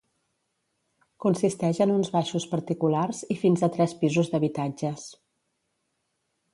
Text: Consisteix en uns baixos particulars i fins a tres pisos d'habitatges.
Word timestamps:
Consisteix 1.25 1.81
en 1.85 1.93
uns 1.97 2.09
baixos 2.17 2.49
particulars 2.55 3.23
i 3.37 3.39
fins 3.45 3.67
a 3.69 3.73
tres 3.79 3.97
pisos 4.03 4.35
d'habitatges. 4.35 5.09